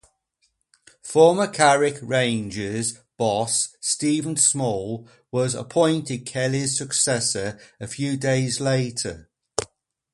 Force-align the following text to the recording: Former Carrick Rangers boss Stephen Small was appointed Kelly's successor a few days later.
Former 1.03 1.45
Carrick 1.47 1.99
Rangers 2.01 2.97
boss 3.17 3.77
Stephen 3.79 4.35
Small 4.35 5.07
was 5.29 5.53
appointed 5.53 6.25
Kelly's 6.25 6.75
successor 6.75 7.59
a 7.79 7.85
few 7.85 8.17
days 8.17 8.59
later. 8.59 9.29